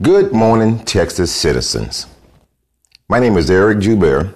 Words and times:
Good 0.00 0.32
morning, 0.32 0.78
Texas 0.84 1.34
citizens. 1.34 2.06
My 3.08 3.18
name 3.18 3.36
is 3.36 3.50
Eric 3.50 3.80
Joubert. 3.80 4.32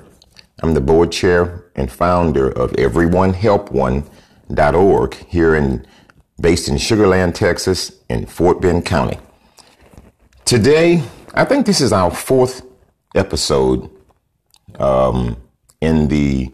I'm 0.60 0.74
the 0.74 0.80
board 0.80 1.12
chair 1.12 1.66
and 1.76 1.88
founder 1.88 2.50
of 2.50 2.72
EveryoneHelpOne.org 2.72 5.14
here 5.28 5.54
in 5.54 5.86
based 6.40 6.68
in 6.68 6.78
Sugar 6.78 7.06
Land, 7.06 7.36
Texas, 7.36 7.92
in 8.08 8.26
Fort 8.26 8.60
Bend 8.60 8.84
County. 8.84 9.20
Today, 10.44 11.04
I 11.34 11.44
think 11.44 11.64
this 11.64 11.80
is 11.80 11.92
our 11.92 12.10
fourth 12.10 12.62
episode 13.14 13.88
um, 14.80 15.36
in 15.80 16.08
the 16.08 16.52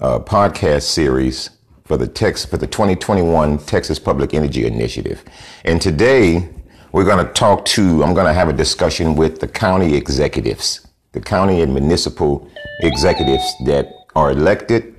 uh, 0.00 0.20
podcast 0.20 0.84
series 0.84 1.50
for 1.84 1.98
the 1.98 2.08
Tex 2.08 2.46
for 2.46 2.56
the 2.56 2.66
2021 2.66 3.58
Texas 3.58 3.98
Public 3.98 4.32
Energy 4.32 4.64
Initiative. 4.64 5.22
And 5.66 5.82
today, 5.82 6.48
we're 6.92 7.04
going 7.04 7.24
to 7.24 7.32
talk 7.32 7.64
to, 7.66 8.02
I'm 8.02 8.14
going 8.14 8.26
to 8.26 8.32
have 8.32 8.48
a 8.48 8.52
discussion 8.52 9.14
with 9.14 9.40
the 9.40 9.48
county 9.48 9.94
executives, 9.94 10.86
the 11.12 11.20
county 11.20 11.60
and 11.60 11.72
municipal 11.72 12.50
executives 12.80 13.44
that 13.66 13.92
are 14.14 14.30
elected 14.30 14.94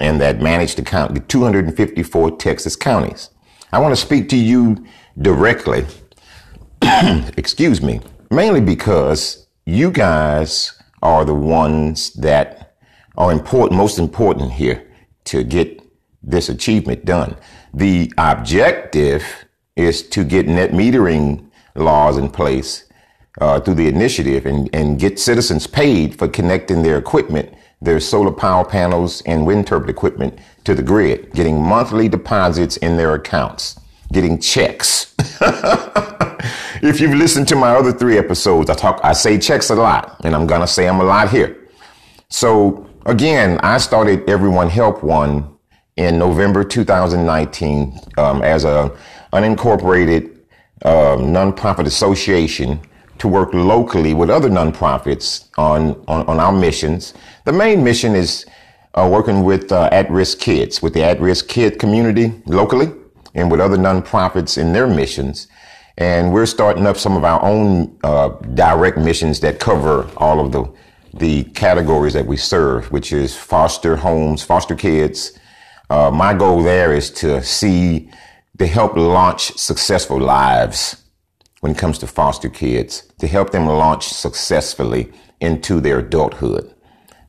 and 0.00 0.20
that 0.20 0.40
manage 0.40 0.74
the 0.74 0.82
county, 0.82 1.14
the 1.14 1.26
254 1.26 2.36
Texas 2.36 2.76
counties. 2.76 3.30
I 3.72 3.78
want 3.78 3.92
to 3.92 4.00
speak 4.00 4.28
to 4.30 4.36
you 4.36 4.86
directly, 5.20 5.86
excuse 6.82 7.82
me, 7.82 8.00
mainly 8.30 8.60
because 8.60 9.46
you 9.64 9.90
guys 9.90 10.72
are 11.02 11.24
the 11.24 11.34
ones 11.34 12.12
that 12.14 12.76
are 13.16 13.32
important, 13.32 13.78
most 13.78 13.98
important 13.98 14.52
here 14.52 14.86
to 15.24 15.44
get 15.44 15.80
this 16.22 16.48
achievement 16.48 17.04
done. 17.04 17.36
The 17.74 18.12
objective 18.18 19.24
is 19.76 20.06
to 20.08 20.24
get 20.24 20.46
net 20.46 20.72
metering 20.72 21.46
laws 21.74 22.18
in 22.18 22.28
place 22.28 22.84
uh, 23.40 23.60
through 23.60 23.74
the 23.74 23.88
initiative 23.88 24.46
and, 24.46 24.68
and 24.74 24.98
get 24.98 25.18
citizens 25.18 25.66
paid 25.66 26.18
for 26.18 26.28
connecting 26.28 26.82
their 26.82 26.98
equipment, 26.98 27.52
their 27.80 27.98
solar 27.98 28.32
power 28.32 28.64
panels 28.64 29.22
and 29.22 29.46
wind 29.46 29.66
turbine 29.66 29.88
equipment 29.88 30.38
to 30.64 30.74
the 30.74 30.82
grid, 30.82 31.32
getting 31.32 31.60
monthly 31.60 32.08
deposits 32.08 32.76
in 32.78 32.96
their 32.96 33.14
accounts, 33.14 33.80
getting 34.12 34.38
checks. 34.38 35.14
if 36.82 37.00
you've 37.00 37.14
listened 37.14 37.48
to 37.48 37.56
my 37.56 37.70
other 37.70 37.92
three 37.92 38.18
episodes, 38.18 38.68
I 38.68 38.74
talk, 38.74 39.00
I 39.02 39.14
say 39.14 39.38
checks 39.38 39.70
a 39.70 39.74
lot, 39.74 40.20
and 40.24 40.34
I'm 40.34 40.46
gonna 40.46 40.66
say 40.66 40.84
them 40.84 41.00
a 41.00 41.04
lot 41.04 41.30
here. 41.30 41.68
So 42.28 42.86
again, 43.06 43.58
I 43.62 43.78
started 43.78 44.28
Everyone 44.28 44.68
Help 44.68 45.02
One 45.02 45.48
in 45.96 46.18
November 46.18 46.64
2019 46.64 47.98
um, 48.18 48.42
as 48.42 48.64
a 48.64 48.96
unincorporated 49.32 50.36
um, 50.84 51.32
nonprofit 51.32 51.86
association 51.86 52.80
to 53.18 53.28
work 53.28 53.54
locally 53.54 54.14
with 54.14 54.30
other 54.30 54.50
nonprofits 54.50 55.48
on, 55.56 55.92
on, 56.08 56.26
on 56.26 56.40
our 56.40 56.52
missions. 56.52 57.14
The 57.44 57.52
main 57.52 57.84
mission 57.84 58.14
is 58.14 58.46
uh, 58.94 59.08
working 59.10 59.44
with 59.44 59.70
uh, 59.72 59.88
at-risk 59.92 60.38
kids, 60.38 60.82
with 60.82 60.92
the 60.92 61.04
at-risk 61.04 61.48
kid 61.48 61.78
community 61.78 62.42
locally 62.46 62.92
and 63.34 63.50
with 63.50 63.60
other 63.60 63.76
nonprofits 63.76 64.58
in 64.58 64.72
their 64.72 64.86
missions. 64.86 65.46
And 65.98 66.32
we're 66.32 66.46
starting 66.46 66.86
up 66.86 66.96
some 66.96 67.16
of 67.16 67.24
our 67.24 67.42
own 67.42 67.96
uh, 68.02 68.30
direct 68.54 68.98
missions 68.98 69.40
that 69.40 69.60
cover 69.60 70.08
all 70.16 70.44
of 70.44 70.52
the, 70.52 70.70
the 71.14 71.44
categories 71.44 72.14
that 72.14 72.26
we 72.26 72.36
serve, 72.36 72.90
which 72.90 73.12
is 73.12 73.36
foster 73.36 73.96
homes, 73.96 74.42
foster 74.42 74.74
kids. 74.74 75.38
Uh, 75.90 76.10
my 76.10 76.34
goal 76.34 76.62
there 76.62 76.92
is 76.92 77.10
to 77.10 77.42
see 77.42 78.10
to 78.58 78.66
help 78.66 78.96
launch 78.96 79.56
successful 79.56 80.18
lives 80.20 81.02
when 81.60 81.72
it 81.72 81.78
comes 81.78 81.98
to 81.98 82.06
foster 82.06 82.48
kids, 82.48 83.02
to 83.18 83.26
help 83.26 83.50
them 83.50 83.66
launch 83.66 84.08
successfully 84.08 85.12
into 85.40 85.80
their 85.80 86.00
adulthood. 86.00 86.74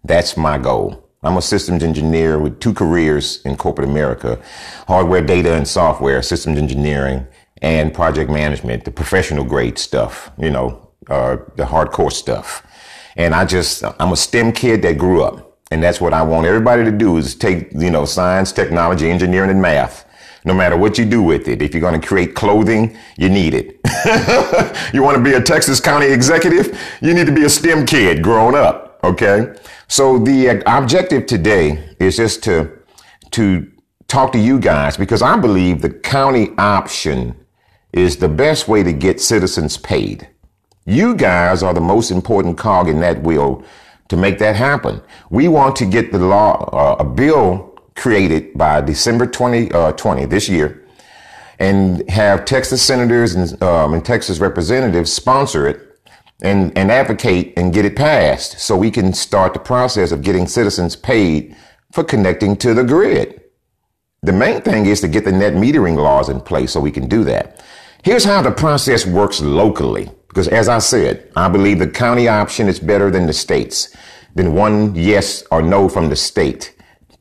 That's 0.03 0.35
my 0.35 0.57
goal. 0.57 1.07
I'm 1.23 1.37
a 1.37 1.41
systems 1.41 1.83
engineer 1.83 2.37
with 2.37 2.59
two 2.59 2.73
careers 2.73 3.41
in 3.45 3.55
corporate 3.55 3.87
America, 3.87 4.41
hardware, 4.87 5.21
data, 5.21 5.53
and 5.53 5.67
software, 5.67 6.21
systems 6.21 6.57
engineering, 6.57 7.25
and 7.61 7.93
project 7.93 8.29
management, 8.29 8.83
the 8.83 8.91
professional 8.91 9.45
grade 9.45 9.77
stuff, 9.77 10.31
you 10.37 10.49
know, 10.49 10.89
uh, 11.09 11.37
the 11.55 11.63
hardcore 11.63 12.11
stuff. 12.11 12.65
And 13.15 13.33
I 13.33 13.45
just, 13.45 13.83
I'm 13.99 14.11
a 14.11 14.17
STEM 14.17 14.51
kid 14.51 14.81
that 14.81 14.97
grew 14.97 15.23
up. 15.23 15.59
And 15.71 15.81
that's 15.81 16.01
what 16.01 16.13
I 16.13 16.23
want 16.23 16.45
everybody 16.45 16.83
to 16.83 16.91
do 16.91 17.17
is 17.17 17.35
take, 17.35 17.71
you 17.71 17.89
know, 17.89 18.05
science, 18.05 18.51
technology, 18.51 19.09
engineering, 19.09 19.49
and 19.49 19.61
math 19.61 20.02
no 20.45 20.53
matter 20.53 20.77
what 20.77 20.97
you 20.97 21.05
do 21.05 21.21
with 21.21 21.47
it. 21.47 21.61
If 21.61 21.73
you're 21.73 21.81
going 21.81 21.99
to 21.99 22.07
create 22.07 22.35
clothing, 22.35 22.97
you 23.17 23.29
need 23.29 23.53
it. 23.53 23.79
you 24.93 25.01
want 25.01 25.17
to 25.17 25.23
be 25.23 25.33
a 25.33 25.41
Texas 25.41 25.79
County 25.79 26.07
executive, 26.07 26.77
you 27.01 27.13
need 27.13 27.25
to 27.25 27.31
be 27.31 27.43
a 27.43 27.49
STEM 27.49 27.85
kid 27.85 28.23
growing 28.23 28.55
up. 28.55 28.99
Okay. 29.03 29.53
So 29.87 30.17
the 30.17 30.63
objective 30.65 31.25
today 31.25 31.95
is 31.99 32.17
just 32.17 32.43
to, 32.43 32.71
to 33.31 33.69
talk 34.07 34.31
to 34.31 34.39
you 34.39 34.59
guys 34.59 34.97
because 34.97 35.21
I 35.21 35.37
believe 35.37 35.81
the 35.81 35.89
county 35.89 36.49
option 36.57 37.35
is 37.91 38.17
the 38.17 38.29
best 38.29 38.67
way 38.67 38.83
to 38.83 38.93
get 38.93 39.21
citizens 39.21 39.77
paid. 39.77 40.27
You 40.85 41.15
guys 41.15 41.63
are 41.63 41.73
the 41.73 41.81
most 41.81 42.11
important 42.11 42.57
cog 42.57 42.89
in 42.89 42.99
that 43.01 43.21
wheel 43.21 43.63
to 44.09 44.17
make 44.17 44.39
that 44.39 44.55
happen. 44.55 45.01
We 45.29 45.47
want 45.47 45.75
to 45.77 45.85
get 45.85 46.11
the 46.11 46.19
law, 46.19 46.69
uh, 46.73 46.97
a 46.99 47.03
bill 47.03 47.72
created 47.95 48.57
by 48.57 48.81
December 48.81 49.25
2020 49.25 49.71
uh, 50.23 50.27
this 50.27 50.49
year 50.49 50.85
and 51.59 52.07
have 52.09 52.45
Texas 52.45 52.81
senators 52.81 53.35
and, 53.35 53.61
um, 53.63 53.93
and 53.93 54.03
Texas 54.03 54.39
representatives 54.39 55.11
sponsor 55.11 55.67
it 55.67 55.99
and, 56.41 56.77
and 56.77 56.91
advocate 56.91 57.53
and 57.55 57.73
get 57.73 57.85
it 57.85 57.95
passed 57.95 58.59
so 58.59 58.75
we 58.75 58.91
can 58.91 59.13
start 59.13 59.53
the 59.53 59.59
process 59.59 60.11
of 60.11 60.23
getting 60.23 60.47
citizens 60.47 60.95
paid 60.95 61.55
for 61.91 62.03
connecting 62.03 62.57
to 62.57 62.73
the 62.73 62.83
grid. 62.83 63.41
The 64.23 64.33
main 64.33 64.61
thing 64.61 64.85
is 64.85 65.01
to 65.01 65.07
get 65.07 65.25
the 65.25 65.31
net 65.31 65.53
metering 65.53 65.95
laws 65.95 66.29
in 66.29 66.41
place 66.41 66.71
so 66.71 66.79
we 66.79 66.91
can 66.91 67.07
do 67.07 67.23
that. 67.25 67.63
Here's 68.03 68.25
how 68.25 68.41
the 68.41 68.51
process 68.51 69.05
works 69.05 69.41
locally. 69.41 70.09
Because 70.27 70.47
as 70.47 70.67
I 70.67 70.79
said, 70.79 71.31
I 71.35 71.47
believe 71.47 71.77
the 71.77 71.87
county 71.87 72.27
option 72.27 72.67
is 72.67 72.79
better 72.79 73.11
than 73.11 73.27
the 73.27 73.33
states, 73.33 73.95
than 74.33 74.53
one 74.53 74.95
yes 74.95 75.43
or 75.51 75.61
no 75.61 75.87
from 75.87 76.09
the 76.09 76.15
state. 76.15 76.72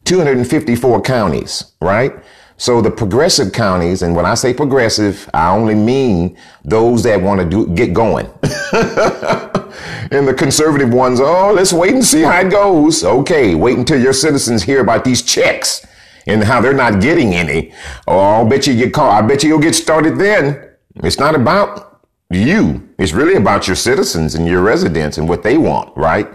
254 0.04 1.02
counties, 1.02 1.72
right? 1.80 2.12
So 2.56 2.80
the 2.80 2.90
progressive 2.90 3.52
counties, 3.52 4.02
and 4.02 4.14
when 4.14 4.24
I 4.24 4.34
say 4.34 4.54
progressive, 4.54 5.28
I 5.34 5.50
only 5.50 5.74
mean 5.74 6.36
those 6.64 7.02
that 7.02 7.20
want 7.20 7.40
to 7.40 7.48
do 7.48 7.66
get 7.74 7.92
going. 7.92 8.26
and 10.12 10.28
the 10.28 10.34
conservative 10.36 10.92
ones, 10.92 11.20
oh, 11.20 11.52
let's 11.52 11.72
wait 11.72 11.94
and 11.94 12.04
see 12.04 12.22
how 12.22 12.38
it 12.40 12.50
goes. 12.50 13.02
Okay, 13.02 13.54
wait 13.54 13.78
until 13.78 14.00
your 14.00 14.12
citizens 14.12 14.62
hear 14.62 14.80
about 14.80 15.04
these 15.04 15.22
checks 15.22 15.84
and 16.26 16.44
how 16.44 16.60
they're 16.60 16.72
not 16.72 17.00
getting 17.00 17.34
any. 17.34 17.72
Oh, 18.06 18.18
I'll 18.18 18.48
bet 18.48 18.66
you 18.66 18.76
get 18.76 18.92
caught. 18.92 19.22
I 19.22 19.26
bet 19.26 19.42
you 19.42 19.48
you'll 19.48 19.58
get 19.58 19.74
started 19.74 20.18
then. 20.18 20.68
It's 20.96 21.18
not 21.18 21.34
about 21.34 22.06
you. 22.30 22.88
It's 22.98 23.12
really 23.12 23.34
about 23.34 23.66
your 23.66 23.76
citizens 23.76 24.34
and 24.34 24.46
your 24.46 24.62
residents 24.62 25.18
and 25.18 25.28
what 25.28 25.42
they 25.42 25.58
want, 25.58 25.96
right? 25.96 26.28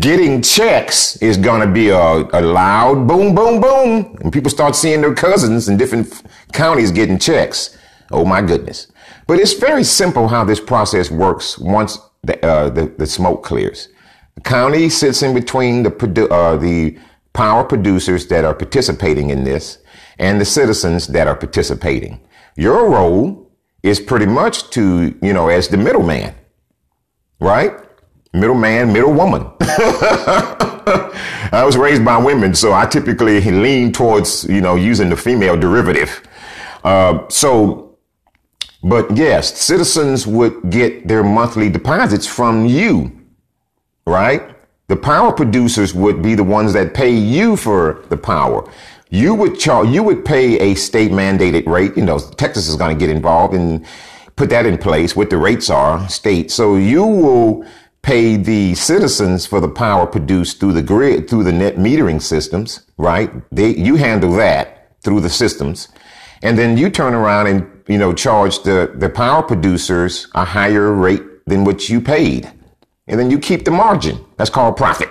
Getting 0.00 0.42
checks 0.42 1.16
is 1.16 1.36
going 1.36 1.66
to 1.66 1.72
be 1.72 1.90
a, 1.90 1.98
a, 1.98 2.40
loud 2.40 3.06
boom, 3.06 3.34
boom, 3.34 3.60
boom. 3.60 4.16
And 4.20 4.32
people 4.32 4.50
start 4.50 4.74
seeing 4.74 5.00
their 5.00 5.14
cousins 5.14 5.68
in 5.68 5.76
different 5.76 6.22
counties 6.52 6.90
getting 6.90 7.18
checks. 7.18 7.76
Oh 8.10 8.24
my 8.24 8.40
goodness. 8.42 8.88
But 9.26 9.38
it's 9.38 9.54
very 9.54 9.84
simple 9.84 10.28
how 10.28 10.44
this 10.44 10.60
process 10.60 11.10
works 11.10 11.58
once 11.58 11.98
the, 12.22 12.44
uh, 12.44 12.70
the, 12.70 12.86
the, 12.98 13.06
smoke 13.06 13.42
clears. 13.42 13.88
The 14.34 14.40
county 14.40 14.88
sits 14.88 15.22
in 15.22 15.34
between 15.34 15.82
the, 15.82 16.28
uh, 16.30 16.56
the 16.56 16.98
power 17.32 17.64
producers 17.64 18.26
that 18.28 18.44
are 18.44 18.54
participating 18.54 19.30
in 19.30 19.44
this 19.44 19.78
and 20.18 20.40
the 20.40 20.44
citizens 20.44 21.08
that 21.08 21.26
are 21.26 21.36
participating. 21.36 22.20
Your 22.56 22.88
role 22.88 23.50
is 23.82 24.00
pretty 24.00 24.26
much 24.26 24.70
to, 24.70 25.14
you 25.20 25.32
know, 25.32 25.48
as 25.48 25.68
the 25.68 25.76
middleman, 25.76 26.34
right? 27.40 27.83
Middleman, 28.34 28.92
middle 28.92 29.12
woman. 29.12 29.46
I 31.52 31.62
was 31.64 31.76
raised 31.76 32.04
by 32.04 32.18
women, 32.18 32.54
so 32.54 32.72
I 32.72 32.84
typically 32.86 33.40
lean 33.40 33.92
towards, 33.92 34.44
you 34.44 34.60
know, 34.60 34.74
using 34.74 35.08
the 35.08 35.16
female 35.16 35.56
derivative. 35.56 36.20
Uh, 36.82 37.26
so, 37.28 37.96
but 38.82 39.16
yes, 39.16 39.58
citizens 39.58 40.26
would 40.26 40.70
get 40.70 41.08
their 41.08 41.22
monthly 41.22 41.70
deposits 41.70 42.26
from 42.26 42.66
you, 42.66 43.12
right? 44.06 44.54
The 44.88 44.96
power 44.96 45.32
producers 45.32 45.94
would 45.94 46.20
be 46.20 46.34
the 46.34 46.44
ones 46.44 46.74
that 46.74 46.92
pay 46.92 47.10
you 47.14 47.56
for 47.56 48.04
the 48.10 48.16
power. 48.18 48.68
You 49.08 49.32
would 49.34 49.58
charge, 49.58 49.88
you 49.88 50.02
would 50.02 50.24
pay 50.24 50.58
a 50.58 50.74
state 50.74 51.12
mandated 51.12 51.66
rate. 51.66 51.96
You 51.96 52.04
know, 52.04 52.18
Texas 52.18 52.68
is 52.68 52.76
going 52.76 52.94
to 52.94 52.98
get 52.98 53.14
involved 53.14 53.54
and 53.54 53.86
put 54.36 54.50
that 54.50 54.66
in 54.66 54.76
place, 54.76 55.14
what 55.14 55.30
the 55.30 55.38
rates 55.38 55.70
are, 55.70 56.06
state. 56.08 56.50
So 56.50 56.76
you 56.76 57.06
will 57.06 57.64
pay 58.04 58.36
the 58.36 58.74
citizens 58.74 59.46
for 59.46 59.60
the 59.60 59.68
power 59.68 60.06
produced 60.06 60.60
through 60.60 60.74
the 60.74 60.82
grid, 60.82 61.28
through 61.28 61.44
the 61.44 61.52
net 61.52 61.76
metering 61.76 62.22
systems, 62.22 62.86
right? 62.98 63.32
They, 63.50 63.74
you 63.74 63.96
handle 63.96 64.34
that 64.36 64.92
through 65.02 65.20
the 65.22 65.30
systems. 65.30 65.88
And 66.42 66.58
then 66.58 66.76
you 66.76 66.90
turn 66.90 67.14
around 67.14 67.46
and 67.46 67.74
you 67.88 67.98
know, 67.98 68.12
charge 68.12 68.62
the, 68.62 68.92
the 68.94 69.08
power 69.08 69.42
producers 69.42 70.28
a 70.34 70.44
higher 70.44 70.92
rate 70.92 71.22
than 71.46 71.64
what 71.64 71.88
you 71.88 72.00
paid. 72.00 72.50
And 73.06 73.20
then 73.20 73.30
you 73.30 73.38
keep 73.38 73.64
the 73.64 73.70
margin. 73.70 74.24
That's 74.36 74.50
called 74.50 74.76
profit. 74.76 75.10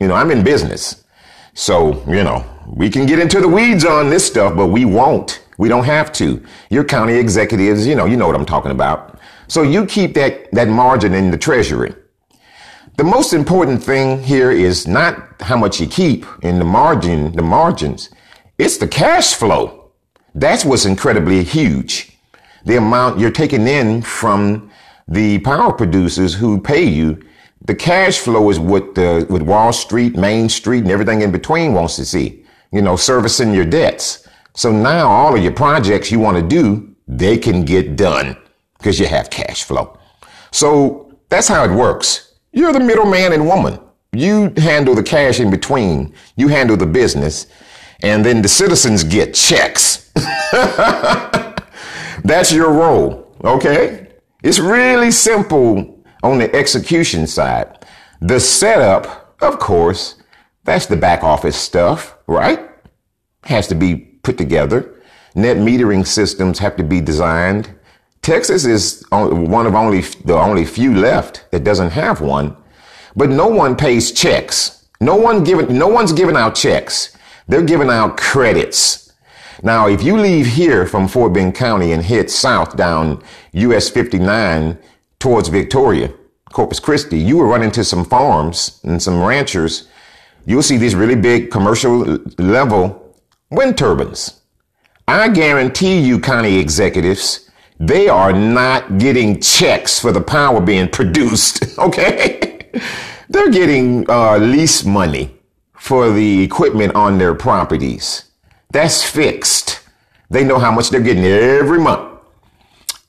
You 0.00 0.08
know, 0.08 0.14
I'm 0.14 0.30
in 0.30 0.44
business. 0.44 1.04
So, 1.54 2.04
you 2.06 2.22
know, 2.22 2.44
we 2.66 2.90
can 2.90 3.06
get 3.06 3.18
into 3.18 3.40
the 3.40 3.48
weeds 3.48 3.84
on 3.84 4.10
this 4.10 4.26
stuff, 4.26 4.54
but 4.54 4.68
we 4.68 4.84
won't. 4.84 5.44
We 5.58 5.68
don't 5.68 5.84
have 5.84 6.12
to. 6.14 6.44
Your 6.70 6.84
county 6.84 7.14
executives, 7.14 7.86
you 7.86 7.94
know, 7.94 8.04
you 8.04 8.16
know 8.16 8.26
what 8.26 8.36
I'm 8.36 8.46
talking 8.46 8.70
about. 8.70 9.18
So 9.48 9.62
you 9.62 9.86
keep 9.86 10.14
that, 10.14 10.50
that 10.52 10.68
margin 10.68 11.14
in 11.14 11.30
the 11.30 11.38
treasury. 11.38 11.94
The 12.96 13.04
most 13.04 13.34
important 13.34 13.82
thing 13.82 14.22
here 14.22 14.50
is 14.50 14.86
not 14.86 15.42
how 15.42 15.58
much 15.58 15.78
you 15.80 15.86
keep 15.86 16.24
in 16.40 16.58
the 16.58 16.64
margin, 16.64 17.32
the 17.32 17.42
margins. 17.42 18.08
It's 18.56 18.78
the 18.78 18.88
cash 18.88 19.34
flow. 19.34 19.90
That's 20.34 20.64
what's 20.64 20.86
incredibly 20.86 21.44
huge. 21.44 22.16
The 22.64 22.78
amount 22.78 23.20
you're 23.20 23.30
taking 23.30 23.68
in 23.68 24.00
from 24.00 24.70
the 25.06 25.40
power 25.40 25.74
producers 25.74 26.32
who 26.32 26.58
pay 26.58 26.84
you. 26.84 27.22
The 27.66 27.74
cash 27.74 28.18
flow 28.18 28.48
is 28.48 28.58
what 28.58 28.94
the, 28.94 29.26
what 29.28 29.42
Wall 29.42 29.74
Street, 29.74 30.16
Main 30.16 30.48
Street, 30.48 30.84
and 30.84 30.90
everything 30.90 31.20
in 31.20 31.30
between 31.30 31.74
wants 31.74 31.96
to 31.96 32.04
see. 32.06 32.46
You 32.72 32.80
know, 32.80 32.96
servicing 32.96 33.52
your 33.52 33.66
debts. 33.66 34.26
So 34.54 34.72
now 34.72 35.06
all 35.10 35.36
of 35.36 35.42
your 35.42 35.52
projects 35.52 36.10
you 36.10 36.18
want 36.18 36.38
to 36.38 36.42
do, 36.42 36.96
they 37.06 37.36
can 37.36 37.66
get 37.66 37.96
done 37.96 38.38
because 38.78 38.98
you 38.98 39.04
have 39.04 39.28
cash 39.28 39.64
flow. 39.64 39.98
So 40.50 41.14
that's 41.28 41.46
how 41.46 41.62
it 41.62 41.76
works. 41.76 42.25
You're 42.56 42.72
the 42.72 42.80
middleman 42.80 43.34
and 43.34 43.46
woman. 43.46 43.78
You 44.14 44.50
handle 44.56 44.94
the 44.94 45.02
cash 45.02 45.40
in 45.40 45.50
between. 45.50 46.14
You 46.36 46.48
handle 46.48 46.78
the 46.78 46.86
business. 46.86 47.48
And 48.00 48.24
then 48.24 48.40
the 48.40 48.48
citizens 48.48 49.04
get 49.04 49.34
checks. 49.34 50.10
That's 52.24 52.50
your 52.50 52.72
role. 52.72 53.36
Okay. 53.44 54.08
It's 54.42 54.58
really 54.58 55.10
simple 55.10 56.02
on 56.22 56.38
the 56.38 56.54
execution 56.56 57.26
side. 57.26 57.84
The 58.22 58.40
setup, 58.40 59.36
of 59.42 59.58
course, 59.58 60.14
that's 60.64 60.86
the 60.86 60.96
back 60.96 61.22
office 61.22 61.56
stuff, 61.56 62.16
right? 62.26 62.70
Has 63.44 63.68
to 63.68 63.74
be 63.74 63.96
put 63.96 64.38
together. 64.38 65.02
Net 65.34 65.58
metering 65.58 66.06
systems 66.06 66.58
have 66.60 66.76
to 66.76 66.84
be 66.84 67.02
designed. 67.02 67.75
Texas 68.26 68.64
is 68.64 69.04
one 69.10 69.68
of 69.68 69.76
only 69.76 70.00
the 70.00 70.34
only 70.34 70.64
few 70.64 70.92
left 70.96 71.48
that 71.52 71.62
doesn't 71.62 71.90
have 71.90 72.20
one, 72.20 72.56
but 73.14 73.30
no 73.30 73.46
one 73.46 73.76
pays 73.76 74.10
checks. 74.10 74.88
No 75.00 75.14
one 75.14 75.44
given, 75.44 75.78
no 75.78 75.86
one's 75.86 76.12
giving 76.12 76.34
out 76.34 76.56
checks. 76.56 77.16
They're 77.46 77.62
giving 77.62 77.88
out 77.88 78.16
credits. 78.16 79.12
Now, 79.62 79.86
if 79.86 80.02
you 80.02 80.16
leave 80.16 80.44
here 80.44 80.86
from 80.86 81.06
Fort 81.06 81.34
Bend 81.34 81.54
County 81.54 81.92
and 81.92 82.02
head 82.02 82.28
south 82.28 82.76
down 82.76 83.22
US 83.52 83.88
59 83.88 84.76
towards 85.20 85.48
Victoria, 85.48 86.12
Corpus 86.52 86.80
Christi, 86.80 87.18
you 87.18 87.36
will 87.36 87.44
run 87.44 87.62
into 87.62 87.84
some 87.84 88.04
farms 88.04 88.80
and 88.82 89.00
some 89.00 89.22
ranchers. 89.22 89.86
You'll 90.46 90.64
see 90.64 90.78
these 90.78 90.96
really 90.96 91.14
big 91.14 91.52
commercial 91.52 92.18
level 92.38 93.14
wind 93.52 93.78
turbines. 93.78 94.40
I 95.06 95.28
guarantee 95.28 96.00
you, 96.00 96.18
county 96.18 96.58
executives, 96.58 97.45
they 97.78 98.08
are 98.08 98.32
not 98.32 98.98
getting 98.98 99.40
checks 99.40 100.00
for 100.00 100.12
the 100.12 100.20
power 100.20 100.60
being 100.60 100.88
produced. 100.88 101.64
Okay. 101.78 102.70
They're 103.28 103.50
getting 103.50 104.08
uh, 104.08 104.38
lease 104.38 104.84
money 104.84 105.36
for 105.76 106.10
the 106.10 106.42
equipment 106.42 106.94
on 106.94 107.18
their 107.18 107.34
properties. 107.34 108.30
That's 108.70 109.02
fixed. 109.02 109.80
They 110.30 110.42
know 110.44 110.58
how 110.58 110.72
much 110.72 110.90
they're 110.90 111.00
getting 111.00 111.24
every 111.24 111.78
month. 111.78 112.20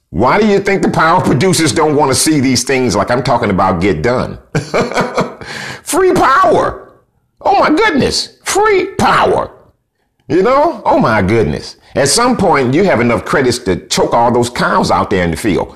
Why 0.09 0.39
do 0.39 0.47
you 0.47 0.59
think 0.59 0.81
the 0.81 0.89
power 0.89 1.21
producers 1.25 1.71
don't 1.71 1.95
want 1.95 2.11
to 2.11 2.15
see 2.15 2.39
these 2.39 2.63
things 2.63 2.95
like 2.95 3.11
I'm 3.11 3.23
talking 3.23 3.49
about 3.49 3.81
get 3.81 4.01
done? 4.01 4.39
Free 5.83 6.13
power. 6.13 7.01
Oh 7.41 7.59
my 7.59 7.69
goodness. 7.69 8.39
Free 8.43 8.95
power. 8.95 9.53
You 10.27 10.43
know? 10.43 10.81
Oh 10.85 10.99
my 10.99 11.21
goodness. 11.21 11.77
At 11.97 12.09
some 12.09 12.37
point, 12.37 12.75
you 12.75 12.83
have 12.83 13.01
enough 13.01 13.25
credits 13.25 13.57
to 13.59 13.87
choke 13.87 14.13
all 14.13 14.31
those 14.31 14.51
cows 14.51 14.91
out 14.91 15.09
there 15.09 15.23
in 15.23 15.31
the 15.31 15.37
field. 15.37 15.75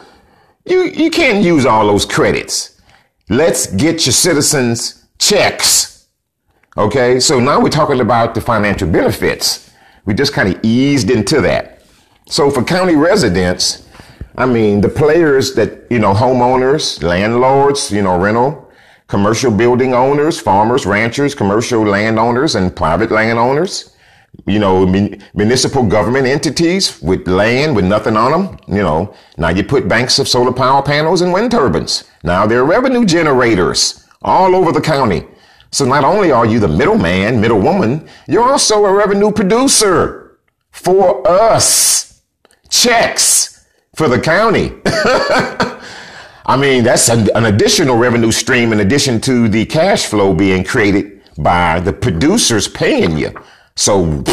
You, 0.66 0.84
you 0.84 1.10
can't 1.10 1.44
use 1.44 1.66
all 1.66 1.88
those 1.88 2.06
credits. 2.06 2.80
Let's 3.28 3.66
get 3.66 4.06
your 4.06 4.14
citizens 4.14 5.04
checks. 5.18 6.08
Okay. 6.78 7.20
So 7.20 7.40
now 7.40 7.60
we're 7.60 7.70
talking 7.70 8.02
about 8.02 8.36
the 8.36 8.42
financial 8.42 8.88
benefits. 8.88 9.72
We 10.06 10.14
just 10.14 10.32
kind 10.32 10.54
of 10.54 10.64
eased 10.64 11.10
into 11.10 11.42
that. 11.42 11.82
So 12.28 12.52
for 12.52 12.64
county 12.64 12.96
residents, 12.96 13.88
I 14.38 14.46
mean, 14.46 14.80
the 14.80 14.90
players 14.90 15.56
that, 15.56 15.88
you 15.90 15.98
know, 15.98 16.14
homeowners, 16.14 17.02
landlords, 17.02 17.92
you 17.92 18.04
know, 18.04 18.20
rental, 18.20 18.72
commercial 19.08 19.52
building 19.52 19.96
owners, 19.96 20.40
farmers, 20.40 20.86
ranchers, 20.86 21.34
commercial 21.34 21.82
landowners, 21.82 22.54
and 22.54 22.76
private 22.76 23.10
landowners 23.10 23.92
you 24.48 24.60
know, 24.60 24.86
municipal 25.34 25.84
government 25.84 26.26
entities 26.26 27.02
with 27.02 27.28
land 27.28 27.76
with 27.76 27.86
nothing 27.86 28.18
on 28.18 28.32
them. 28.32 28.60
You 28.68 28.82
know, 28.82 29.14
now 29.38 29.50
you 29.50 29.64
put 29.64 29.88
banks 29.88 30.20
of 30.20 30.28
solar 30.28 30.54
power 30.54 30.82
panels 30.82 31.22
and 31.22 31.32
wind 31.32 31.52
turbines. 31.52 32.06
Now 32.24 32.48
they're 32.48 32.66
revenue 32.66 33.06
generators 33.06 34.08
all 34.22 34.56
over 34.56 34.72
the 34.72 34.82
county. 34.82 35.26
So 35.72 35.86
not 35.86 36.04
only 36.04 36.32
are 36.32 36.46
you 36.46 36.60
the 36.60 36.68
middleman, 36.68 37.40
middlewoman, 37.40 38.08
you're 38.28 38.44
also 38.44 38.86
a 38.86 38.94
revenue 38.94 39.32
producer 39.32 40.40
for 40.72 41.26
us. 41.28 42.22
Checks 42.70 43.66
for 43.96 44.08
the 44.08 44.20
county. 44.20 44.74
I 46.46 46.58
mean, 46.58 46.84
that's 46.84 47.08
an, 47.10 47.30
an 47.36 47.46
additional 47.46 47.98
revenue 47.98 48.32
stream 48.32 48.74
in 48.74 48.80
addition 48.80 49.22
to 49.22 49.48
the 49.48 49.66
cash 49.66 50.08
flow 50.08 50.34
being 50.34 50.64
created 50.64 51.22
by 51.38 51.80
the 51.80 51.94
producers 51.94 52.68
paying 52.68 53.18
you. 53.18 53.34
So, 53.82 54.24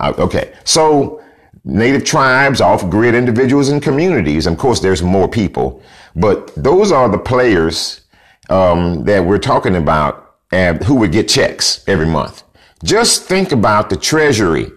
okay. 0.00 0.54
So, 0.64 1.22
native 1.64 2.02
tribes, 2.02 2.62
off 2.62 2.88
grid 2.88 3.14
individuals, 3.14 3.68
and 3.68 3.82
communities. 3.82 4.46
Of 4.46 4.56
course, 4.56 4.80
there's 4.80 5.02
more 5.02 5.28
people, 5.28 5.82
but 6.16 6.50
those 6.56 6.90
are 6.90 7.06
the 7.06 7.18
players 7.18 8.00
um, 8.48 9.04
that 9.04 9.22
we're 9.22 9.38
talking 9.38 9.76
about 9.76 10.36
and 10.50 10.82
who 10.82 10.94
would 10.94 11.12
get 11.12 11.28
checks 11.28 11.84
every 11.86 12.06
month. 12.06 12.42
Just 12.82 13.24
think 13.24 13.52
about 13.52 13.90
the 13.90 13.96
treasury, 13.98 14.72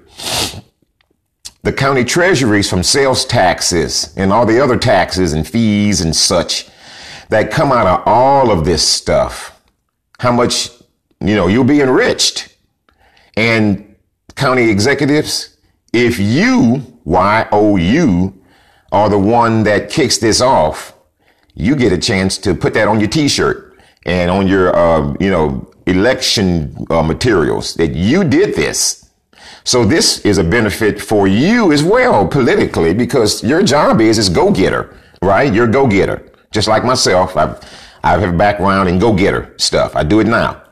the 1.62 1.72
county 1.72 2.04
treasuries 2.04 2.70
from 2.70 2.84
sales 2.84 3.24
taxes 3.24 4.14
and 4.18 4.34
all 4.34 4.46
the 4.46 4.60
other 4.60 4.78
taxes 4.78 5.32
and 5.32 5.48
fees 5.48 6.02
and 6.02 6.14
such 6.14 6.68
that 7.30 7.52
come 7.52 7.72
out 7.72 7.88
of 7.88 8.06
all 8.06 8.52
of 8.52 8.66
this 8.66 8.86
stuff. 8.86 9.62
How 10.20 10.34
much, 10.34 10.70
you 11.22 11.36
know, 11.36 11.48
you'll 11.48 11.64
be 11.64 11.80
enriched. 11.80 12.50
And 13.36 13.83
county 14.36 14.70
executives, 14.70 15.58
if 15.92 16.20
you, 16.20 17.00
Y-O-U, 17.04 18.34
are 18.92 19.10
the 19.10 19.18
one 19.18 19.64
that 19.64 19.90
kicks 19.90 20.18
this 20.18 20.42
off, 20.42 20.94
you 21.56 21.76
get 21.76 21.92
a 21.92 21.98
chance 21.98 22.38
to 22.40 22.56
put 22.56 22.74
that 22.74 22.88
on 22.88 23.00
your 23.00 23.10
t-shirt 23.10 23.78
and 24.06 24.30
on 24.30 24.48
your, 24.48 24.76
uh, 24.76 25.14
you 25.20 25.30
know, 25.30 25.72
election 25.86 26.76
uh, 26.90 27.04
materials 27.04 27.76
that 27.76 27.94
you 27.94 28.24
did 28.24 28.56
this. 28.56 29.10
So 29.64 29.86
this 29.86 30.20
is 30.26 30.38
a 30.38 30.44
benefit 30.44 31.02
for 31.02 31.28
you 31.28 31.72
as 31.72 31.84
well 31.84 32.28
politically 32.28 32.94
because 32.94 33.44
your 33.44 33.64
job 33.64 34.02
is 34.02 34.18
is 34.18 34.30
go 34.30 34.52
getter, 34.52 34.98
right? 35.22 35.54
You're 35.54 35.68
go 35.68 35.88
getter. 35.88 36.32
Just 36.52 36.68
like 36.68 36.84
myself, 36.84 37.38
I've, 37.38 37.60
I 38.04 38.12
have 38.12 38.24
a 38.24 38.38
background 38.38 38.90
in 38.90 39.00
go 39.00 39.14
getter 39.14 39.54
stuff. 39.58 39.96
I 39.96 40.04
do 40.04 40.20
it 40.20 40.28
now 40.28 40.63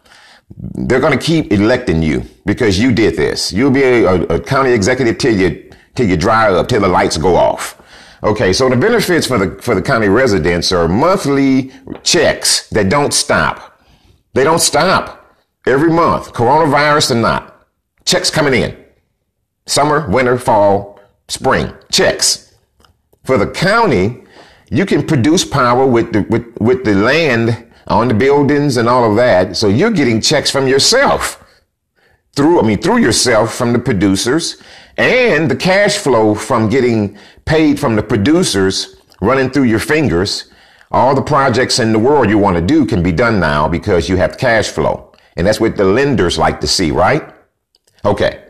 they're 0.58 1.00
going 1.00 1.17
to 1.17 1.24
keep 1.24 1.51
electing 1.51 2.01
you 2.03 2.24
because 2.46 2.79
you 2.79 2.91
did 2.91 3.15
this. 3.15 3.51
You'll 3.51 3.72
be 3.72 3.84
a, 3.84 4.24
a, 4.24 4.39
county 4.39 4.72
executive 4.72 5.17
till 5.17 5.36
you 5.36 5.72
till 5.96 6.08
you 6.08 6.17
dry 6.17 6.51
up, 6.51 6.67
till 6.67 6.81
the 6.81 6.88
lights 6.88 7.17
go 7.17 7.36
off. 7.36 7.81
Okay, 8.24 8.53
so 8.53 8.70
the 8.70 8.75
benefits 8.75 9.27
for 9.27 9.38
the 9.38 9.62
for 9.62 9.75
the 9.75 9.81
county 9.81 10.08
residents 10.08 10.72
are 10.72 10.88
monthly 10.88 11.72
checks 12.03 12.67
that 12.70 12.89
don't 12.89 13.13
stop. 13.13 13.81
They 14.34 14.43
don't 14.43 14.62
stop 14.62 15.38
every 15.65 15.91
month, 15.91 16.34
coronavirus 16.34 17.12
or 17.12 17.15
not. 17.15 17.67
Checks 18.05 18.29
coming 18.29 18.53
in. 18.53 18.77
Summer, 19.65 20.10
winter, 20.10 20.38
fall, 20.38 21.00
spring. 21.27 21.74
Checks. 21.91 22.55
For 23.24 23.38
the 23.38 23.48
county, 23.48 24.24
you 24.70 24.86
can 24.86 25.05
produce 25.05 25.46
power 25.46 25.86
with 25.86 26.13
the 26.13 26.22
with, 26.29 26.46
with 26.60 26.84
the 26.84 26.96
land 26.96 27.70
on 27.88 28.07
the 28.07 28.13
buildings 28.13 28.77
and 28.77 28.88
all 28.88 29.09
of 29.09 29.15
that. 29.17 29.57
So 29.57 29.67
you're 29.67 29.91
getting 29.91 30.21
checks 30.21 30.50
from 30.50 30.67
yourself 30.67 31.43
through, 32.35 32.59
I 32.59 32.63
mean, 32.63 32.81
through 32.81 33.00
yourself 33.00 33.53
from 33.53 33.73
the 33.73 33.79
producers 33.79 34.61
and 34.97 35.50
the 35.50 35.55
cash 35.55 35.97
flow 35.97 36.35
from 36.35 36.69
getting 36.69 37.17
paid 37.45 37.79
from 37.79 37.95
the 37.95 38.03
producers 38.03 38.95
running 39.21 39.50
through 39.50 39.63
your 39.63 39.79
fingers. 39.79 40.51
All 40.91 41.15
the 41.15 41.21
projects 41.21 41.79
in 41.79 41.93
the 41.93 42.00
world 42.00 42.29
you 42.29 42.38
want 42.38 42.57
to 42.57 42.61
do 42.61 42.85
can 42.85 43.01
be 43.01 43.11
done 43.11 43.39
now 43.39 43.67
because 43.67 44.09
you 44.09 44.17
have 44.17 44.38
cash 44.38 44.67
flow. 44.67 45.13
And 45.38 45.47
that's 45.47 45.59
what 45.59 45.77
the 45.77 45.85
lenders 45.85 46.38
like 46.38 46.59
to 46.61 46.67
see, 46.67 46.91
right? 46.91 47.33
Okay. 48.03 48.43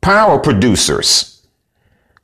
Power 0.00 0.38
producers. 0.38 1.46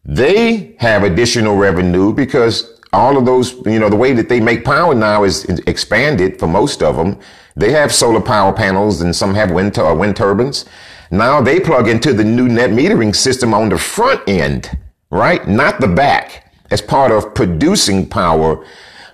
They 0.05 0.75
have 0.81 1.05
additional 1.05 1.57
revenue 1.57 2.13
because 2.13 2.80
all 2.93 3.17
of 3.17 3.25
those, 3.25 3.55
you 3.67 3.79
know, 3.79 3.89
the 3.89 3.97
way 3.97 4.13
that 4.13 4.29
they 4.29 4.41
make 4.41 4.65
power 4.65 4.95
now 4.95 5.25
is 5.25 5.45
expanded 5.67 6.39
for 6.39 6.47
most 6.47 6.83
of 6.83 6.97
them. 6.97 7.19
They 7.57 7.73
have 7.73 7.93
solar 7.93 8.21
power 8.21 8.53
panels 8.53 9.01
and 9.01 9.15
some 9.15 9.35
have 9.35 9.51
wind, 9.51 9.79
uh, 9.79 9.95
wind 9.97 10.17
turbines. 10.17 10.65
Now 11.11 11.41
they 11.41 11.61
plug 11.61 11.89
into 11.89 12.13
the 12.13 12.25
new 12.25 12.49
net 12.49 12.71
metering 12.71 13.15
system 13.15 13.53
on 13.55 13.69
the 13.69 13.79
front 13.79 14.29
end, 14.29 14.79
right? 15.11 15.47
Not 15.47 15.81
the 15.81 15.89
back 15.89 16.53
as 16.71 16.81
part 16.81 17.11
of 17.13 17.35
producing 17.35 18.09
power 18.09 18.65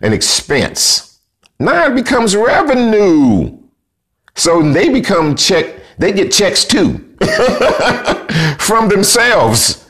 and 0.03 0.13
expense. 0.13 1.21
Now 1.59 1.87
it 1.87 1.95
becomes 1.95 2.37
revenue. 2.37 3.59
So 4.35 4.63
they 4.63 4.91
become 4.91 5.35
check, 5.35 5.81
they 5.99 6.13
get 6.13 6.31
checks 6.31 6.65
too 6.65 7.17
from 8.59 8.89
themselves. 8.89 9.86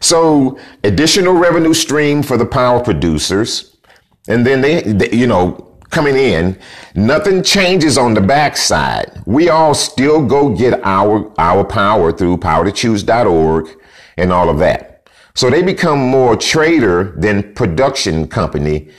So 0.00 0.58
additional 0.84 1.34
revenue 1.34 1.74
stream 1.74 2.22
for 2.22 2.36
the 2.36 2.46
power 2.46 2.82
producers. 2.82 3.76
And 4.28 4.46
then 4.46 4.60
they, 4.60 4.82
they, 4.82 5.10
you 5.10 5.26
know, 5.26 5.76
coming 5.90 6.16
in, 6.16 6.58
nothing 6.94 7.42
changes 7.42 7.96
on 7.96 8.14
the 8.14 8.20
backside. 8.20 9.22
We 9.26 9.48
all 9.48 9.74
still 9.74 10.24
go 10.24 10.54
get 10.54 10.80
our, 10.84 11.32
our 11.40 11.64
power 11.64 12.12
through 12.12 12.38
powertochoose.org 12.38 13.68
and 14.16 14.32
all 14.32 14.50
of 14.50 14.58
that. 14.58 15.08
So 15.34 15.48
they 15.48 15.62
become 15.62 15.98
more 15.98 16.36
trader 16.36 17.14
than 17.16 17.54
production 17.54 18.28
company 18.28 18.90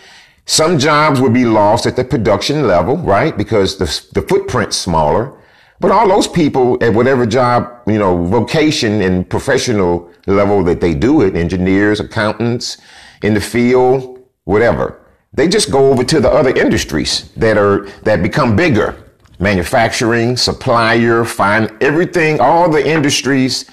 some 0.50 0.80
jobs 0.80 1.22
would 1.22 1.32
be 1.36 1.46
lost 1.46 1.86
at 1.86 1.96
the 1.96 2.04
production 2.04 2.66
level, 2.66 2.98
right? 2.98 3.38
Because 3.38 3.78
the, 3.78 3.86
the 4.20 4.28
footprint's 4.28 4.78
smaller. 4.78 5.39
But 5.80 5.92
all 5.92 6.08
those 6.08 6.28
people 6.28 6.78
at 6.82 6.94
whatever 6.94 7.26
job, 7.26 7.82
you 7.88 7.98
know, 7.98 8.26
vocation 8.26 9.02
and 9.02 9.30
professional 9.30 10.12
level 10.28 10.64
that 10.66 10.82
they 10.82 10.94
do 10.94 11.22
it, 11.22 11.36
engineers, 11.36 12.00
accountants, 12.00 12.78
in 13.22 13.34
the 13.34 13.42
field, 13.42 14.20
whatever, 14.44 15.06
they 15.34 15.48
just 15.48 15.72
go 15.72 15.92
over 15.92 16.04
to 16.04 16.20
the 16.20 16.30
other 16.30 16.52
industries 16.56 17.32
that 17.36 17.58
are, 17.58 17.88
that 18.04 18.24
become 18.24 18.56
bigger. 18.56 18.96
Manufacturing, 19.40 20.36
supplier, 20.36 21.24
find 21.24 21.72
everything, 21.82 22.42
all 22.42 22.70
the 22.70 22.86
industries 22.86 23.66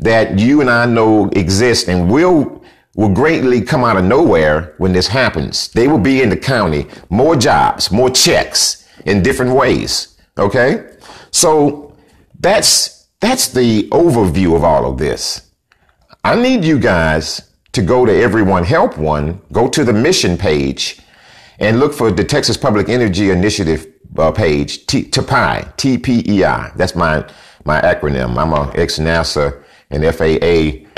that 0.00 0.38
you 0.38 0.60
and 0.60 0.70
I 0.70 0.86
know 0.86 1.28
exist 1.30 1.88
and 1.88 2.10
will 2.10 2.60
will 2.94 3.08
greatly 3.08 3.62
come 3.62 3.84
out 3.84 3.96
of 3.96 4.04
nowhere 4.04 4.74
when 4.76 4.92
this 4.92 5.08
happens. 5.08 5.68
They 5.68 5.88
will 5.88 5.98
be 5.98 6.20
in 6.20 6.28
the 6.28 6.36
county, 6.36 6.88
more 7.08 7.36
jobs, 7.36 7.90
more 7.90 8.10
checks 8.10 8.86
in 9.06 9.22
different 9.22 9.54
ways. 9.54 10.18
Okay. 10.36 10.91
So 11.30 11.94
that's, 12.40 13.08
that's 13.20 13.48
the 13.48 13.88
overview 13.90 14.56
of 14.56 14.64
all 14.64 14.90
of 14.90 14.98
this. 14.98 15.50
I 16.24 16.40
need 16.40 16.64
you 16.64 16.78
guys 16.78 17.50
to 17.72 17.82
go 17.82 18.04
to 18.06 18.12
Everyone 18.12 18.64
Help 18.64 18.98
One, 18.98 19.40
go 19.52 19.68
to 19.68 19.84
the 19.84 19.92
mission 19.92 20.36
page 20.36 21.00
and 21.58 21.80
look 21.80 21.94
for 21.94 22.10
the 22.10 22.24
Texas 22.24 22.56
Public 22.56 22.88
Energy 22.88 23.30
Initiative 23.30 23.86
uh, 24.18 24.30
page, 24.30 24.86
T- 24.86 25.04
TPEI, 25.04 25.76
T-P-E-I. 25.76 26.72
That's 26.76 26.94
my, 26.94 27.24
my 27.64 27.80
acronym. 27.80 28.36
I'm 28.36 28.52
a 28.52 28.70
ex-NASA 28.74 29.62
and 29.90 30.14
FAA 30.14 30.88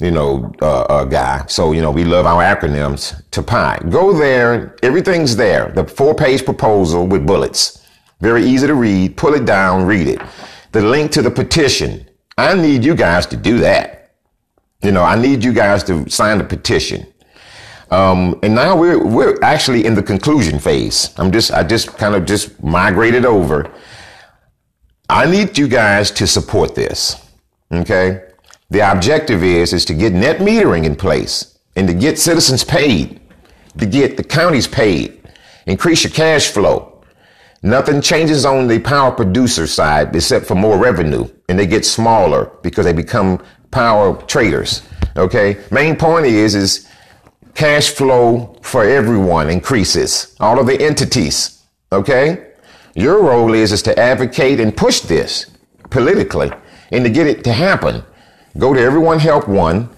you 0.00 0.10
know, 0.10 0.52
uh, 0.60 0.82
uh, 0.82 1.04
guy. 1.04 1.44
So, 1.46 1.72
you 1.72 1.80
know, 1.80 1.90
we 1.90 2.04
love 2.04 2.26
our 2.26 2.42
acronyms 2.42 3.22
to 3.30 3.42
pi. 3.42 3.78
Go 3.90 4.12
there. 4.12 4.76
Everything's 4.82 5.36
there. 5.36 5.70
The 5.70 5.84
four 5.84 6.14
page 6.14 6.44
proposal 6.44 7.06
with 7.06 7.26
bullets. 7.26 7.83
Very 8.20 8.44
easy 8.44 8.66
to 8.66 8.74
read. 8.74 9.16
Pull 9.16 9.34
it 9.34 9.44
down, 9.44 9.84
read 9.84 10.06
it. 10.06 10.20
The 10.72 10.82
link 10.82 11.10
to 11.12 11.22
the 11.22 11.30
petition. 11.30 12.08
I 12.36 12.54
need 12.54 12.84
you 12.84 12.94
guys 12.94 13.26
to 13.26 13.36
do 13.36 13.58
that. 13.58 14.14
You 14.82 14.92
know, 14.92 15.02
I 15.02 15.16
need 15.20 15.44
you 15.44 15.52
guys 15.52 15.84
to 15.84 16.08
sign 16.10 16.38
the 16.38 16.44
petition. 16.44 17.06
Um, 17.90 18.38
and 18.42 18.54
now 18.54 18.76
we're, 18.76 19.04
we're 19.04 19.38
actually 19.42 19.84
in 19.84 19.94
the 19.94 20.02
conclusion 20.02 20.58
phase. 20.58 21.14
I'm 21.16 21.30
just, 21.30 21.52
I 21.52 21.62
just 21.62 21.96
kind 21.96 22.14
of 22.14 22.24
just 22.24 22.62
migrated 22.62 23.24
over. 23.24 23.70
I 25.08 25.30
need 25.30 25.56
you 25.58 25.68
guys 25.68 26.10
to 26.12 26.26
support 26.26 26.74
this. 26.74 27.16
Okay. 27.72 28.24
The 28.70 28.90
objective 28.90 29.44
is, 29.44 29.72
is 29.72 29.84
to 29.84 29.94
get 29.94 30.12
net 30.12 30.38
metering 30.38 30.84
in 30.84 30.96
place 30.96 31.58
and 31.76 31.86
to 31.86 31.94
get 31.94 32.18
citizens 32.18 32.64
paid, 32.64 33.20
to 33.78 33.86
get 33.86 34.16
the 34.16 34.24
counties 34.24 34.66
paid, 34.66 35.20
increase 35.66 36.02
your 36.02 36.12
cash 36.12 36.48
flow. 36.48 36.93
Nothing 37.64 38.02
changes 38.02 38.44
on 38.44 38.66
the 38.66 38.78
power 38.78 39.10
producer 39.10 39.66
side 39.66 40.14
except 40.14 40.44
for 40.44 40.54
more 40.54 40.76
revenue 40.76 41.26
and 41.48 41.58
they 41.58 41.66
get 41.66 41.86
smaller 41.86 42.50
because 42.62 42.84
they 42.84 42.92
become 42.92 43.42
power 43.70 44.20
traders. 44.24 44.82
Okay. 45.16 45.56
Main 45.70 45.96
point 45.96 46.26
is, 46.26 46.54
is 46.54 46.86
cash 47.54 47.88
flow 47.88 48.54
for 48.60 48.84
everyone 48.84 49.48
increases, 49.48 50.36
all 50.40 50.60
of 50.60 50.66
the 50.66 50.78
entities. 50.78 51.64
Okay. 51.90 52.52
Your 52.94 53.22
role 53.22 53.54
is, 53.54 53.72
is 53.72 53.80
to 53.84 53.98
advocate 53.98 54.60
and 54.60 54.76
push 54.76 55.00
this 55.00 55.50
politically 55.88 56.52
and 56.92 57.02
to 57.02 57.08
get 57.08 57.26
it 57.26 57.44
to 57.44 57.52
happen. 57.54 58.04
Go 58.58 58.74
to 58.74 58.80
Everyone 58.80 59.18
Help 59.18 59.48
One, 59.48 59.88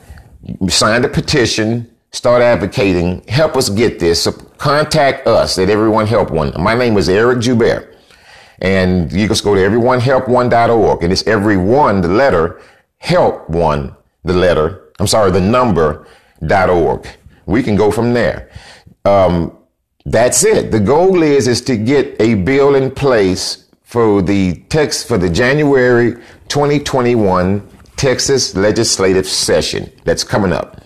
sign 0.68 1.02
the 1.02 1.08
petition, 1.08 1.90
start 2.12 2.42
advocating, 2.42 3.24
help 3.26 3.56
us 3.56 3.68
get 3.68 3.98
this. 3.98 4.28
Contact 4.58 5.26
us 5.26 5.58
at 5.58 5.68
Everyone 5.68 6.06
Help 6.06 6.30
One. 6.30 6.52
My 6.58 6.74
name 6.74 6.96
is 6.96 7.08
Eric 7.08 7.40
Joubert. 7.40 7.96
And 8.60 9.12
you 9.12 9.28
just 9.28 9.44
go 9.44 9.54
to 9.54 9.60
everyonehelp1.org 9.60 11.02
and 11.02 11.12
it's 11.12 11.26
everyone, 11.26 12.00
the 12.00 12.08
letter, 12.08 12.62
help 12.96 13.50
one, 13.50 13.94
the 14.24 14.32
letter, 14.32 14.92
I'm 14.98 15.06
sorry, 15.06 15.30
the 15.30 15.40
number, 15.40 16.06
dot 16.46 16.70
org. 16.70 17.06
We 17.44 17.62
can 17.62 17.76
go 17.76 17.90
from 17.90 18.14
there. 18.14 18.50
Um, 19.04 19.58
that's 20.06 20.42
it. 20.44 20.70
The 20.70 20.80
goal 20.80 21.22
is, 21.22 21.48
is 21.48 21.60
to 21.62 21.76
get 21.76 22.16
a 22.20 22.34
bill 22.34 22.76
in 22.76 22.90
place 22.90 23.66
for 23.82 24.22
the 24.22 24.54
text 24.70 25.06
for 25.06 25.18
the 25.18 25.28
January 25.28 26.14
2021 26.48 27.66
Texas 27.96 28.54
legislative 28.54 29.26
session 29.26 29.90
that's 30.04 30.24
coming 30.24 30.52
up. 30.52 30.82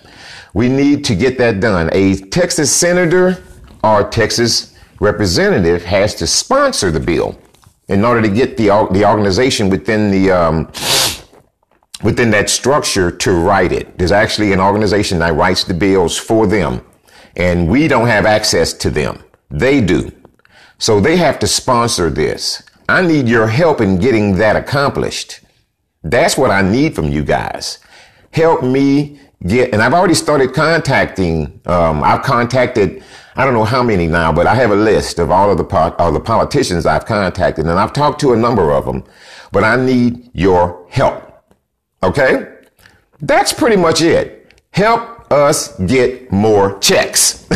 We 0.55 0.69
need 0.69 1.05
to 1.05 1.15
get 1.15 1.39
that 1.39 1.61
done. 1.61 1.89
A 1.93 2.17
Texas 2.17 2.75
senator 2.75 3.43
or 3.83 4.09
Texas 4.09 4.75
representative 5.01 5.85
has 5.85 6.15
to 6.17 6.27
sponsor 6.27 6.91
the 6.91 7.01
bill 7.01 7.39
in 7.89 8.05
order 8.05 8.23
to 8.23 8.29
get 8.29 8.57
the 8.57 8.69
the 8.93 9.05
organization 9.05 9.71
within 9.71 10.11
the 10.11 10.31
um, 10.31 10.67
within 12.03 12.31
that 12.31 12.49
structure 12.49 13.11
to 13.11 13.33
write 13.33 13.73
it. 13.73 13.99
There's 13.99 14.13
actually 14.13 14.53
an 14.53 14.61
organization 14.61 15.19
that 15.19 15.35
writes 15.35 15.65
the 15.65 15.75
bills 15.75 16.17
for 16.17 16.47
them, 16.47 16.85
and 17.37 17.69
we 17.69 17.89
don't 17.89 18.07
have 18.07 18.27
access 18.27 18.73
to 18.75 18.91
them. 18.91 19.23
They 19.51 19.81
do. 19.81 20.13
So 20.79 21.01
they 21.01 21.17
have 21.17 21.39
to 21.41 21.47
sponsor 21.47 22.09
this. 22.09 22.63
I 22.89 23.03
need 23.03 23.29
your 23.29 23.47
help 23.47 23.81
in 23.81 23.99
getting 23.99 24.37
that 24.37 24.57
accomplished. 24.57 25.41
That's 26.03 26.37
what 26.37 26.51
I 26.51 26.63
need 26.63 26.95
from 26.95 27.09
you 27.11 27.23
guys. 27.23 27.79
Help 28.33 28.63
me 28.63 29.21
get, 29.47 29.73
and 29.73 29.83
I've 29.83 29.93
already 29.93 30.15
started 30.15 30.55
contacting, 30.55 31.61
um, 31.67 32.03
I've 32.03 32.23
contacted, 32.23 33.03
I 33.37 33.45
don't 33.45 33.55
know 33.55 33.65
how 33.65 33.83
many 33.83 34.07
now, 34.07 34.33
but 34.33 34.47
I 34.47 34.55
have 34.57 34.71
a 34.71 34.77
list 34.77 35.19
of 35.19 35.31
all 35.31 35.51
of 35.51 35.59
the, 35.59 35.95
all 35.99 36.13
the 36.13 36.21
politicians 36.21 36.85
I've 36.85 37.07
contacted 37.07 37.67
and 37.67 37.79
I've 37.79 37.93
talked 37.93 38.21
to 38.23 38.33
a 38.33 38.37
number 38.37 38.73
of 38.73 38.85
them, 38.85 39.05
but 39.53 39.63
I 39.63 39.77
need 39.77 40.31
your 40.35 40.87
help. 40.91 41.45
Okay? 42.03 42.57
That's 43.21 43.53
pretty 43.53 43.77
much 43.77 44.03
it. 44.03 44.63
Help 44.73 45.31
us 45.31 45.79
get 45.81 46.33
more 46.33 46.79
checks 46.81 47.45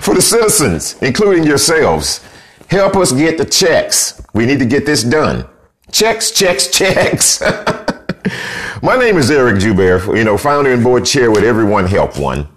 for 0.00 0.14
the 0.14 0.22
citizens, 0.22 0.96
including 1.02 1.44
yourselves. 1.44 2.24
Help 2.70 2.96
us 2.96 3.12
get 3.12 3.36
the 3.36 3.44
checks. 3.44 4.22
We 4.32 4.46
need 4.46 4.58
to 4.60 4.66
get 4.66 4.86
this 4.86 5.02
done. 5.02 5.46
Checks, 5.92 6.30
checks, 6.30 6.68
checks. 6.68 7.42
My 8.82 8.96
name 8.96 9.18
is 9.18 9.30
Eric 9.30 9.60
Joubert, 9.60 10.16
you 10.16 10.24
know, 10.24 10.38
founder 10.38 10.72
and 10.72 10.82
board 10.82 11.04
chair 11.04 11.30
with 11.30 11.44
Everyone 11.44 11.86
Help 11.86 12.18
One. 12.18 12.48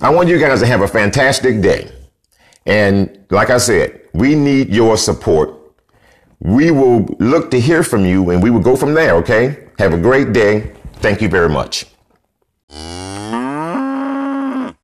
I 0.00 0.10
want 0.10 0.28
you 0.28 0.38
guys 0.38 0.60
to 0.60 0.66
have 0.66 0.82
a 0.82 0.86
fantastic 0.86 1.60
day. 1.60 1.90
And 2.66 3.26
like 3.30 3.50
I 3.50 3.58
said, 3.58 4.00
we 4.12 4.36
need 4.36 4.72
your 4.72 4.96
support. 4.96 5.54
We 6.38 6.70
will 6.70 7.04
look 7.18 7.50
to 7.50 7.60
hear 7.60 7.82
from 7.82 8.04
you 8.04 8.30
and 8.30 8.40
we 8.40 8.50
will 8.50 8.60
go 8.60 8.76
from 8.76 8.94
there, 8.94 9.16
okay? 9.16 9.66
Have 9.78 9.92
a 9.92 9.98
great 9.98 10.32
day. 10.32 10.72
Thank 11.00 11.20
you 11.20 11.28
very 11.28 11.48
much. 11.48 11.86